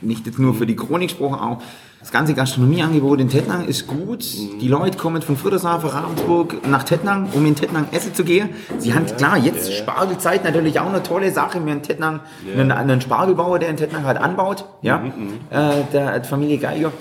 [0.00, 1.62] nicht jetzt nur für die Chronik gesprochen, auch
[2.00, 4.22] das ganze Gastronomieangebot in Tettnang ist gut.
[4.22, 8.50] Die Leute kommen von Friedrichshafen, Ravensburg nach Tettnang, um in Tettnang essen zu gehen.
[8.78, 11.54] Sie haben, klar, jetzt Spargelzeit natürlich auch eine tolle Sache.
[11.54, 12.20] Wir haben in Tettnang
[12.56, 14.64] einen, einen Spargelbauer, der in Tettnang halt anbaut.
[14.82, 15.32] Ja, mhm, mhm.
[15.50, 16.92] äh, der Familie Geiger.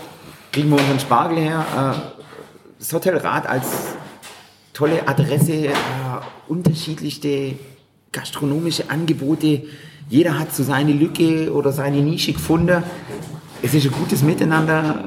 [0.52, 1.66] Kriegen wir unseren Spargel her.
[1.96, 2.18] Äh,
[2.80, 3.96] das Hotel Rad als
[4.74, 5.74] tolle Adresse, äh,
[6.48, 7.54] unterschiedlichste
[8.12, 9.64] gastronomische Angebote.
[10.10, 12.84] Jeder hat so seine Lücke oder seine Nische gefunden
[13.62, 15.06] es ist ein gutes Miteinander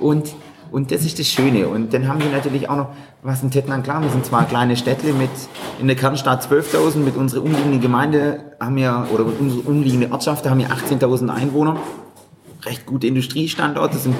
[0.00, 0.34] und,
[0.70, 1.68] und das ist das Schöne.
[1.68, 2.88] Und dann haben wir natürlich auch noch,
[3.22, 5.30] was in Tettnang klar, wir sind zwar kleine Städte mit,
[5.80, 10.60] in der Kernstadt 12.000, mit unserer umliegenden Gemeinde haben wir, oder unsere umliegende Ortschaft, haben
[10.60, 11.76] wir 18.000 Einwohner.
[12.64, 14.16] Recht gute Industriestandorte, es sind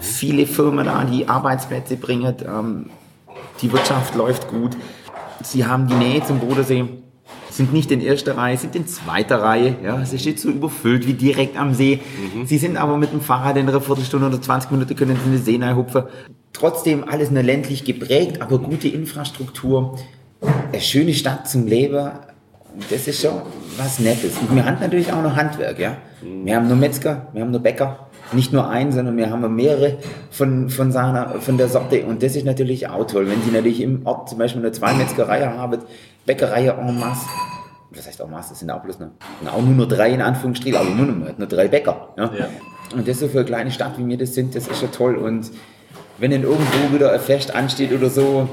[0.00, 2.34] viele Firmen da, die Arbeitsplätze bringen.
[2.46, 2.90] Ähm,
[3.62, 4.76] die Wirtschaft läuft gut.
[5.42, 6.84] Sie haben die Nähe zum Bodensee
[7.60, 9.76] sind nicht in erster Reihe, sind in zweiter Reihe.
[9.84, 12.00] Ja, es steht so überfüllt wie direkt am See.
[12.34, 12.46] Mhm.
[12.46, 15.60] Sie sind aber mit dem Fahrrad in einer Viertelstunde oder 20 Minuten können Sie in
[15.60, 16.04] den See hupfen.
[16.54, 19.98] Trotzdem alles nur ländlich geprägt, aber gute Infrastruktur.
[20.40, 22.12] Eine schöne Stadt zum Leben.
[22.88, 23.42] Das ist schon
[23.76, 24.32] was Nettes.
[24.38, 25.78] Und wir haben natürlich auch noch Handwerk.
[25.78, 25.96] Ja?
[26.22, 26.46] Mhm.
[26.46, 28.06] Wir haben nur Metzger, wir haben nur Bäcker.
[28.32, 29.98] Nicht nur einen, sondern wir haben mehrere
[30.30, 32.04] von, von, seiner, von der Sorte.
[32.04, 33.28] Und das ist natürlich auch toll.
[33.28, 35.78] Wenn Sie natürlich im Ort zum Beispiel eine zwei Metzgerei haben,
[36.26, 37.26] Bäckerei en masse.
[37.90, 38.50] Was heißt en masse?
[38.50, 39.08] Das sind auch bloß noch,
[39.52, 42.10] auch nur, nur drei in Anführungsstrichen, aber nur, nur, nur drei Bäcker.
[42.16, 42.30] Ja?
[42.38, 42.48] ja?
[42.94, 45.16] Und das so für eine kleine Stadt, wie wir das sind, das ist ja toll.
[45.16, 45.50] Und
[46.18, 48.48] wenn dann irgendwo wieder ein Fest ansteht oder so,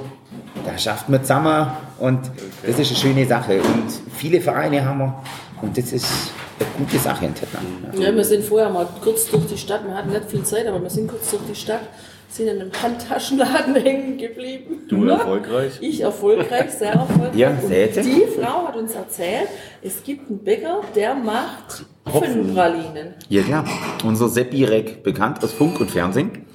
[0.65, 1.67] da schafft man zusammen
[1.99, 2.19] und
[2.65, 3.61] das ist eine schöne Sache.
[3.61, 5.23] Und viele Vereine haben wir
[5.61, 7.63] und das ist eine gute Sache in Tettnang.
[7.93, 8.09] Ja.
[8.09, 10.81] ja, wir sind vorher mal kurz durch die Stadt, wir hatten nicht viel Zeit, aber
[10.81, 11.81] wir sind kurz durch die Stadt
[12.29, 14.81] sind in einem Handtaschenladen hängen geblieben.
[14.87, 15.15] Du ja?
[15.15, 15.73] erfolgreich?
[15.81, 17.35] Ich erfolgreich, sehr erfolgreich.
[17.35, 19.47] Ja, seht Die Frau hat uns erzählt,
[19.81, 23.15] es gibt einen Bäcker, der macht Hopfenpralinen.
[23.29, 23.65] Ja, klar.
[24.03, 26.45] Unser Seppi Reck, bekannt aus Funk und Fernsehen,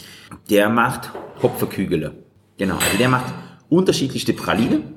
[0.51, 1.11] der macht
[1.43, 2.13] Hopferkügele.
[2.59, 3.33] Genau, also der macht
[3.69, 4.92] unterschiedlichste Pralinen.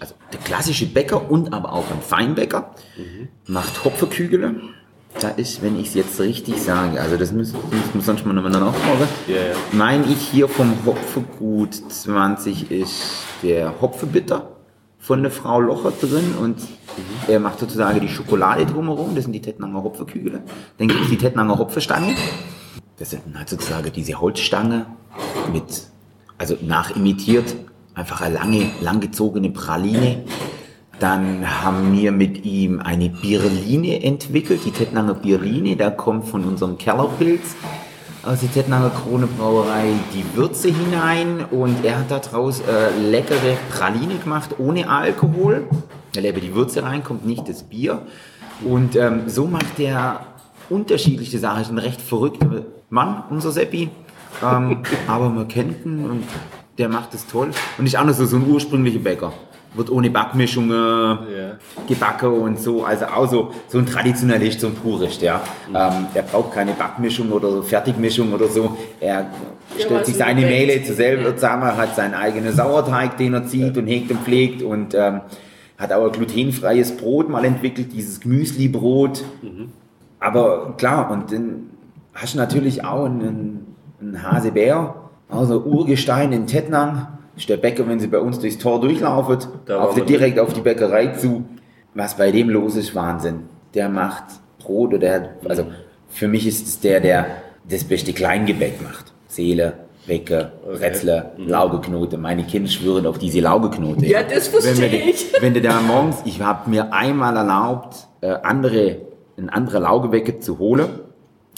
[0.00, 3.28] Also der klassische Bäcker und aber auch ein Feinbäcker mhm.
[3.46, 4.54] macht Hopferkügele
[5.20, 7.58] da ist, wenn ich es jetzt richtig sage, also das müssen
[7.92, 9.08] wir sonst mal nochmal nachfragen.
[9.26, 9.54] Ja, ja.
[9.72, 14.48] Meine ich hier vom Hopfegut 20 ist der Hopfebitter
[14.98, 17.28] von der Frau Locher drin und mhm.
[17.28, 20.40] er macht sozusagen die Schokolade drumherum, das sind die Tettnanger Hopfekügel.
[20.78, 22.14] Dann gibt es die Tettnanger Hopfestange.
[22.98, 24.86] Das sind halt sozusagen diese Holzstange
[25.52, 25.82] mit,
[26.38, 27.54] also nachimitiert,
[27.94, 30.24] einfach eine lange, langgezogene Praline
[31.02, 35.74] dann haben wir mit ihm eine Birline entwickelt, die Tettnanger Birline.
[35.74, 37.56] Da kommt von unserem Kellerpilz
[38.22, 44.14] aus der Tettnanger Krone Brauerei die Würze hinein und er hat daraus äh, leckere Praline
[44.14, 45.66] gemacht ohne Alkohol.
[46.14, 48.02] Da läbe die Würze rein, kommt nicht das Bier.
[48.64, 50.20] Und ähm, so macht er
[50.70, 51.62] unterschiedliche Sachen.
[51.62, 53.90] Ist ein recht verrückter Mann, unser Seppi.
[54.40, 56.24] Ähm, aber man kennt ihn und
[56.82, 57.50] der macht es toll.
[57.78, 59.32] Und ist auch noch so, so ein ursprünglicher Bäcker
[59.74, 61.56] wird ohne Backmischungen ja.
[61.88, 62.84] gebacken und so.
[62.84, 65.40] Also auch so, so ein Traditionalist, so ein Purist, ja.
[65.68, 65.76] Mhm.
[65.76, 68.76] Ähm, er braucht keine Backmischung oder Fertigmischung oder so.
[69.00, 69.20] Er
[69.78, 73.78] ja, stellt sich seine Mehle zu selber zusammen, hat seinen eigenen Sauerteig, den er zieht
[73.78, 75.20] und hegt und pflegt und ähm,
[75.78, 79.24] hat auch ein glutenfreies Brot mal entwickelt, dieses Gemüsli-Brot.
[79.40, 79.70] Mhm.
[80.20, 81.70] Aber klar, und dann
[82.12, 85.01] hast du natürlich auch einen, einen Hasebär,
[85.32, 89.38] also Urgestein in Tettnang ist der Bäcker, wenn sie bei uns durchs Tor durchlaufen,
[89.70, 91.44] auf die, direkt auf die Bäckerei zu.
[91.94, 93.44] Was bei dem los ist, Wahnsinn.
[93.74, 94.24] Der macht
[94.58, 95.66] Brot oder der, also
[96.08, 97.26] für mich ist es der, der
[97.68, 99.12] das beste Kleingebäck macht.
[99.26, 99.74] Seele,
[100.06, 100.76] Bäcker, okay.
[100.76, 101.48] Rätzler, mhm.
[101.48, 102.18] Laugeknote.
[102.18, 104.06] Meine Kinder schwören auf diese Laugeknote.
[104.06, 105.32] Ja, das verstehe ich.
[105.40, 108.98] Wenn du da morgens, ich habe mir einmal erlaubt, äh, andere,
[109.38, 110.88] ein anderer Laugebäcker zu holen.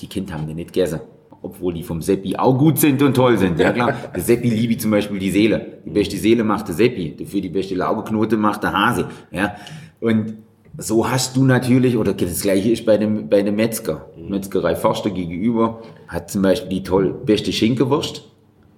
[0.01, 1.01] Die Kinder haben die nicht gegessen
[1.45, 3.61] obwohl die vom Seppi auch gut sind und toll sind.
[3.61, 5.79] Ja klar, der Seppi liebe zum Beispiel die Seele.
[5.85, 9.09] Die beste Seele macht der Seppi, dafür die beste Laubeknote macht der Hase.
[9.31, 9.55] Ja,
[10.01, 10.35] und
[10.79, 14.07] so hast du natürlich, oder das gleiche ist bei dem, bei dem Metzger.
[14.17, 18.25] Metzgerei Forster gegenüber hat zum Beispiel die toll beste Schinkewurst,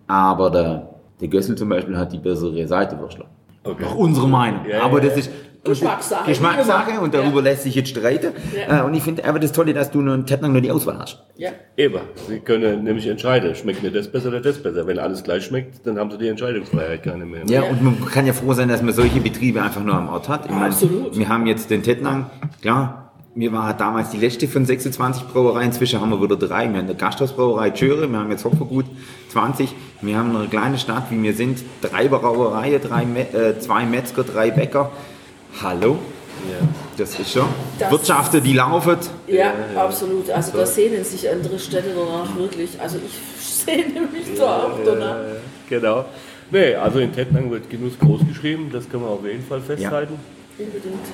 [0.08, 3.26] aber der, der Gössel zum Beispiel hat die bessere Seitewürstler.
[3.62, 3.84] Okay.
[3.84, 4.60] Nach unserer Meinung.
[4.68, 5.30] Ja, aber das ist,
[5.66, 6.28] Geschmackssache.
[6.30, 7.50] Geschmackssache und darüber ja.
[7.50, 8.32] lässt sich jetzt streiten.
[8.54, 8.80] Ja.
[8.80, 10.98] Äh, und ich finde aber das Tolle, dass du nur einen Tettnang nur die Auswahl
[10.98, 11.22] hast.
[11.36, 11.50] Ja.
[11.76, 12.00] Eben.
[12.28, 14.86] Sie können nämlich entscheiden, schmeckt mir das besser oder das besser.
[14.86, 17.42] Wenn alles gleich schmeckt, dann haben sie die Entscheidungsfreiheit keine mehr.
[17.46, 17.70] Ja, ja.
[17.70, 20.46] und man kann ja froh sein, dass man solche Betriebe einfach nur am Ort hat.
[20.46, 21.16] Ich meine, Absolut.
[21.16, 22.30] Wir haben jetzt den Tettnang,
[22.62, 25.66] klar, wir waren damals die letzte von 26 Brauereien.
[25.66, 26.70] Inzwischen haben wir wieder drei.
[26.70, 28.86] Wir haben eine Gasthausbrauerei Tschöre, wir haben jetzt Hopfergut
[29.28, 29.74] 20.
[30.00, 34.50] Wir haben eine kleine Stadt, wie wir sind, drei Brauereien, drei, äh, zwei Metzger, drei
[34.50, 34.90] Bäcker.
[35.62, 35.98] Hallo?
[36.50, 36.68] Ja.
[36.98, 37.48] Das ist schon.
[37.78, 38.98] Das Wirtschaften, die laufen.
[39.26, 40.28] Ja, ja, absolut.
[40.30, 40.58] Also so.
[40.58, 42.78] da sehnen sich andere Städte danach wirklich.
[42.78, 45.16] Also ich sehne mich da auch danach.
[45.68, 46.04] Genau.
[46.50, 50.18] Nee, also in Tettnang wird Genuss groß geschrieben, das können wir auf jeden Fall festhalten.
[50.58, 51.06] Unbedingt.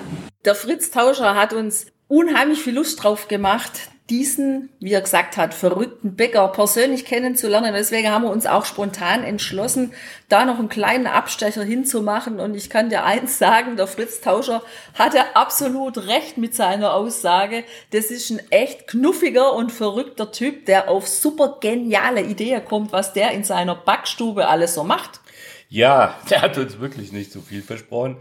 [0.45, 5.55] Der Fritz Tauscher hat uns unheimlich viel Lust drauf gemacht, diesen, wie er gesagt hat,
[5.55, 7.73] verrückten Bäcker persönlich kennenzulernen.
[7.73, 9.93] Deswegen haben wir uns auch spontan entschlossen,
[10.29, 12.41] da noch einen kleinen Abstecher hinzumachen.
[12.41, 14.63] Und ich kann dir eins sagen, der Fritz Tauscher
[14.95, 17.65] hatte absolut recht mit seiner Aussage.
[17.93, 23.13] Das ist ein echt knuffiger und verrückter Typ, der auf super geniale Ideen kommt, was
[23.13, 25.21] der in seiner Backstube alles so macht.
[25.69, 28.19] Ja, der hat uns wirklich nicht so viel versprochen.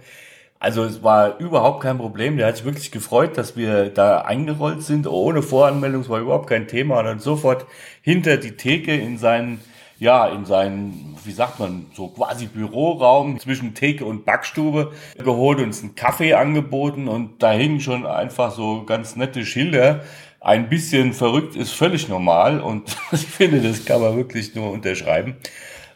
[0.61, 2.37] Also es war überhaupt kein Problem.
[2.37, 6.01] Der hat sich wirklich gefreut, dass wir da eingerollt sind, ohne Voranmeldung.
[6.01, 6.99] Es war überhaupt kein Thema.
[6.99, 7.65] Und dann sofort
[8.03, 9.59] hinter die Theke in seinen,
[9.97, 15.63] ja, in seinen, wie sagt man, so quasi Büroraum zwischen Theke und Backstube geholt und
[15.63, 17.07] uns einen Kaffee angeboten.
[17.07, 20.01] Und da hingen schon einfach so ganz nette Schilder.
[20.41, 22.59] Ein bisschen verrückt ist völlig normal.
[22.59, 25.37] Und ich finde, das kann man wirklich nur unterschreiben.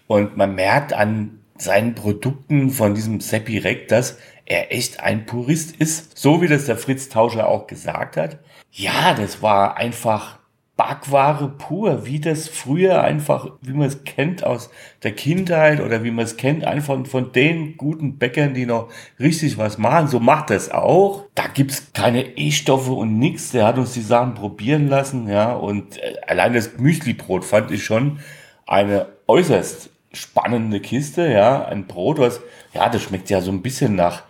[0.07, 5.75] Und man merkt an seinen Produkten von diesem Seppi Rec, dass er echt ein Purist
[5.75, 8.39] ist, so wie das der Fritz Tauscher auch gesagt hat.
[8.71, 10.39] Ja, das war einfach
[10.77, 14.69] Backware pur, wie das früher einfach, wie man es kennt aus
[15.03, 19.57] der Kindheit oder wie man es kennt einfach von den guten Bäckern, die noch richtig
[19.57, 20.09] was machen.
[20.09, 21.23] So macht das auch.
[21.33, 23.51] Da gibt's keine E-Stoffe und nix.
[23.51, 25.53] Der hat uns die Sachen probieren lassen, ja.
[25.53, 28.19] Und äh, allein das Müslibrot fand ich schon
[28.67, 31.63] eine äußerst spannende Kiste, ja.
[31.63, 32.41] Ein Brot, was,
[32.73, 34.23] ja, das schmeckt ja so ein bisschen nach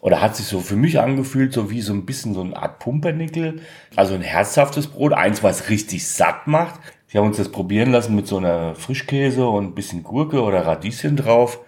[0.00, 2.78] oder hat sich so für mich angefühlt, so wie so ein bisschen so eine Art
[2.78, 3.60] Pumpernickel.
[3.96, 6.80] Also ein herzhaftes Brot, eins, was richtig satt macht.
[7.08, 10.66] Wir haben uns das probieren lassen mit so einer Frischkäse und ein bisschen Gurke oder
[10.66, 11.60] Radieschen drauf.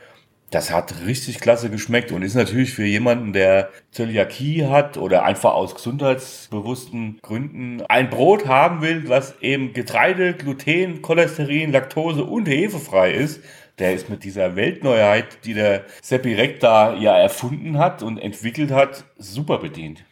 [0.50, 5.52] Das hat richtig klasse geschmeckt und ist natürlich für jemanden, der Zöliakie hat oder einfach
[5.54, 13.12] aus gesundheitsbewussten Gründen ein Brot haben will, was eben Getreide, Gluten, Cholesterin, Laktose und hefefrei
[13.12, 13.40] ist,
[13.80, 19.04] der ist mit dieser Weltneuheit, die der Seppi Recta ja erfunden hat und entwickelt hat,
[19.18, 20.04] super bedient.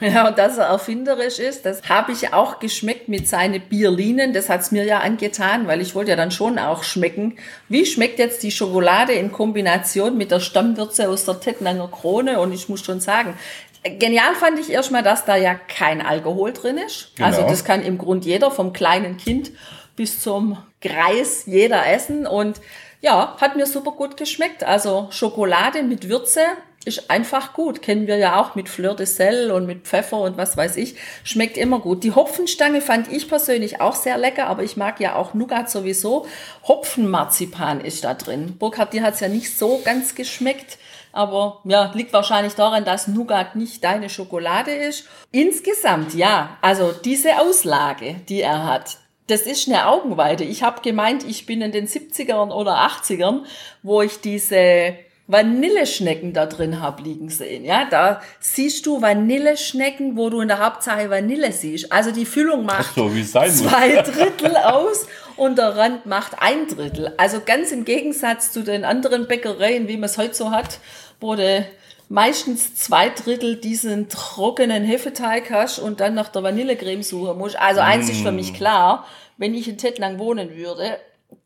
[0.00, 4.32] Ja, und dass er erfinderisch ist, das habe ich auch geschmeckt mit seinen Bierlinen.
[4.32, 7.36] Das hat's mir ja angetan, weil ich wollte ja dann schon auch schmecken.
[7.68, 12.40] Wie schmeckt jetzt die Schokolade in Kombination mit der Stammwürze aus der Tettnanger Krone?
[12.40, 13.34] Und ich muss schon sagen,
[13.82, 17.12] genial fand ich erstmal, dass da ja kein Alkohol drin ist.
[17.16, 17.28] Genau.
[17.28, 19.50] Also das kann im Grund jeder, vom kleinen Kind
[19.96, 22.26] bis zum Greis, jeder essen.
[22.26, 22.58] Und
[23.00, 24.64] ja, hat mir super gut geschmeckt.
[24.64, 26.40] Also Schokolade mit Würze
[26.84, 27.82] ist einfach gut.
[27.82, 30.96] Kennen wir ja auch mit Fleur de Sel und mit Pfeffer und was weiß ich.
[31.24, 32.04] Schmeckt immer gut.
[32.04, 36.26] Die Hopfenstange fand ich persönlich auch sehr lecker, aber ich mag ja auch Nougat sowieso.
[36.66, 38.56] Hopfenmarzipan ist da drin.
[38.58, 40.78] Burkhard, dir hat's ja nicht so ganz geschmeckt.
[41.12, 45.06] Aber ja, liegt wahrscheinlich daran, dass Nougat nicht deine Schokolade ist.
[45.32, 48.98] Insgesamt, ja, also diese Auslage, die er hat,
[49.30, 50.44] das ist eine Augenweide.
[50.44, 53.44] Ich habe gemeint, ich bin in den 70ern oder 80ern,
[53.82, 54.94] wo ich diese
[55.30, 57.64] Vanilleschnecken da drin hab liegen sehen.
[57.64, 61.92] Ja, da siehst du Vanilleschnecken, wo du in der Hauptsache Vanille siehst.
[61.92, 67.12] Also die Füllung macht so, zwei Drittel aus und der Rand macht ein Drittel.
[67.16, 70.80] Also ganz im Gegensatz zu den anderen Bäckereien, wie man es heute so hat,
[71.20, 71.64] wo du
[72.10, 77.58] meistens zwei Drittel diesen trockenen Hefeteig hast und dann nach der Vanillecreme suchen musst.
[77.58, 78.10] Also eins mm.
[78.10, 78.56] ist für mich mm.
[78.56, 79.06] klar,
[79.38, 80.98] wenn ich in Tettnang wohnen würde,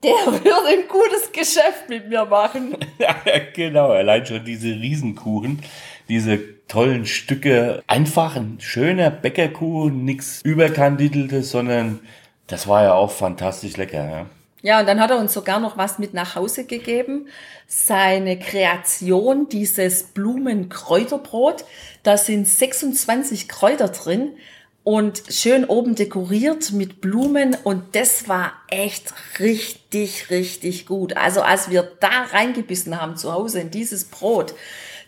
[0.02, 2.76] der würde ein gutes Geschäft mit mir machen.
[2.98, 3.14] ja,
[3.54, 5.62] genau, allein schon diese Riesenkuchen,
[6.08, 7.82] diese tollen Stücke.
[7.86, 12.00] Einfach ein schöner Bäckerkuchen, nichts überkandideltes, sondern
[12.46, 14.08] das war ja auch fantastisch lecker.
[14.10, 14.26] Ja.
[14.64, 17.28] Ja, und dann hat er uns sogar noch was mit nach Hause gegeben.
[17.66, 21.66] Seine Kreation, dieses Blumenkräuterbrot.
[22.02, 24.38] Da sind 26 Kräuter drin
[24.82, 31.14] und schön oben dekoriert mit Blumen und das war echt richtig, richtig gut.
[31.14, 34.54] Also als wir da reingebissen haben zu Hause in dieses Brot,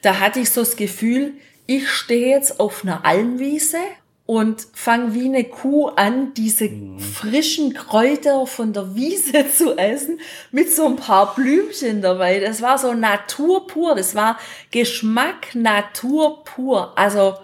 [0.02, 1.32] da hatte ich so das Gefühl,
[1.64, 3.78] ich stehe jetzt auf einer Almwiese
[4.26, 10.72] und fange wie eine Kuh an, diese frischen Kräuter von der Wiese zu essen, mit
[10.72, 12.40] so ein paar Blümchen dabei.
[12.40, 14.38] Das war so Natur pur, das war
[14.72, 16.98] Geschmack Natur pur.
[16.98, 17.34] Also,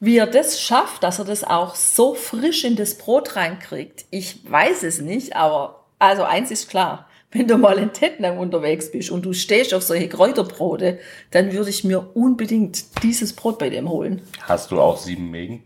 [0.00, 4.38] wie er das schafft, dass er das auch so frisch in das Brot reinkriegt, ich
[4.50, 7.08] weiß es nicht, aber also eins ist klar.
[7.30, 10.98] Wenn du mal in Tettnang unterwegs bist und du stehst auf solche Kräuterbrote,
[11.30, 14.20] dann würde ich mir unbedingt dieses Brot bei dem holen.
[14.42, 15.62] Hast du auch sieben Mägen?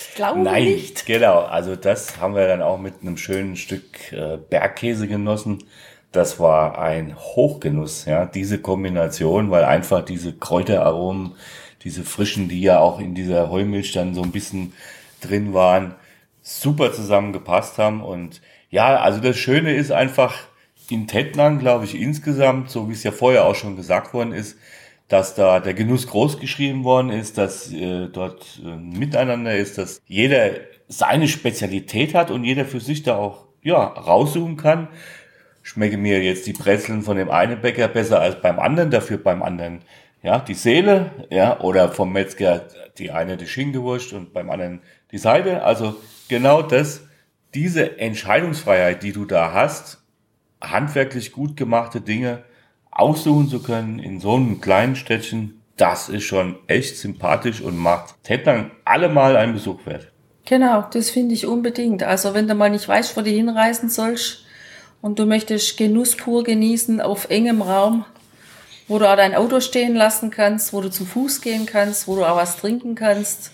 [0.00, 1.06] Ich glaube Nein, nicht.
[1.06, 1.40] genau.
[1.40, 5.64] Also das haben wir dann auch mit einem schönen Stück äh, Bergkäse genossen.
[6.12, 11.32] Das war ein Hochgenuss, ja, diese Kombination, weil einfach diese Kräuteraromen,
[11.82, 14.72] diese frischen, die ja auch in dieser Heumilch dann so ein bisschen
[15.20, 15.96] drin waren,
[16.42, 18.02] super zusammengepasst haben.
[18.02, 20.34] Und ja, also das Schöne ist einfach
[20.90, 24.56] in Tettnang, glaube ich, insgesamt, so wie es ja vorher auch schon gesagt worden ist,
[25.08, 30.00] dass da der Genuss groß geschrieben worden ist, dass äh, dort äh, miteinander ist, dass
[30.06, 30.50] jeder
[30.88, 34.88] seine Spezialität hat und jeder für sich da auch ja raussuchen kann.
[35.62, 39.42] Schmecke mir jetzt die Brezeln von dem einen Bäcker besser als beim anderen, dafür beim
[39.42, 39.80] anderen
[40.22, 42.66] ja die Seele, ja oder vom Metzger
[42.98, 45.62] die eine die Schinkenwurst und beim anderen die Seite.
[45.64, 45.96] Also
[46.28, 47.02] genau das,
[47.54, 50.02] diese Entscheidungsfreiheit, die du da hast,
[50.62, 52.42] handwerklich gut gemachte Dinge
[52.94, 58.14] aussuchen zu können in so einem kleinen Städtchen, das ist schon echt sympathisch und macht
[58.22, 60.08] Tettnang allemal einen Besuch wert.
[60.46, 62.02] Genau, das finde ich unbedingt.
[62.02, 64.44] Also wenn du mal nicht weißt, wo du hinreisen sollst
[65.00, 68.04] und du möchtest Genuss pur genießen auf engem Raum,
[68.86, 72.16] wo du auch dein Auto stehen lassen kannst, wo du zu Fuß gehen kannst, wo
[72.16, 73.50] du auch was trinken kannst,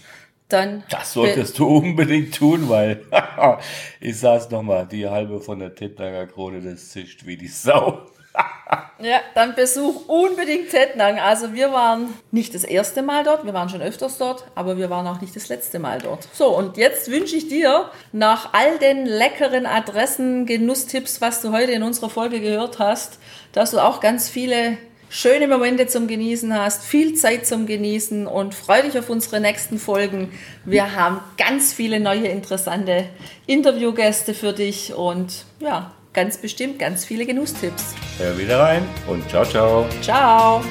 [0.48, 0.82] dann...
[0.90, 3.04] Das solltest du unbedingt tun, weil
[4.00, 8.00] ich sag's nochmal, die halbe von der Tettnanger Krone, das zischt wie die Sau.
[9.02, 11.18] Ja, dann besuch unbedingt Tettnang.
[11.18, 14.90] Also wir waren nicht das erste Mal dort, wir waren schon öfters dort, aber wir
[14.90, 16.28] waren auch nicht das letzte Mal dort.
[16.34, 21.72] So, und jetzt wünsche ich dir nach all den leckeren Adressen, Genusstipps, was du heute
[21.72, 23.18] in unserer Folge gehört hast,
[23.52, 24.76] dass du auch ganz viele
[25.08, 29.78] schöne Momente zum Genießen hast, viel Zeit zum Genießen und freu dich auf unsere nächsten
[29.78, 30.30] Folgen.
[30.66, 33.06] Wir haben ganz viele neue interessante
[33.46, 37.94] Interviewgäste für dich und ja, ganz bestimmt ganz viele Genusstipps.
[38.18, 39.86] Hör wieder rein und ciao, ciao.
[40.02, 40.62] Ciao.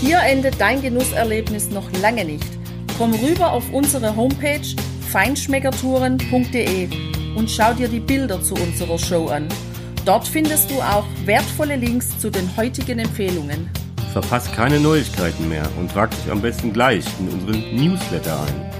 [0.00, 2.46] Hier endet dein Genusserlebnis noch lange nicht.
[2.96, 4.66] Komm rüber auf unsere Homepage
[5.10, 6.88] feinschmeckertouren.de
[7.36, 9.48] und schau dir die Bilder zu unserer Show an.
[10.04, 13.70] Dort findest du auch wertvolle Links zu den heutigen Empfehlungen.
[14.12, 18.79] Verpass keine Neuigkeiten mehr und trag dich am besten gleich in unseren Newsletter ein.